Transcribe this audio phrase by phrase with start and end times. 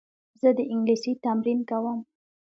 [0.41, 1.99] زه د انګلیسي تمرین کوم.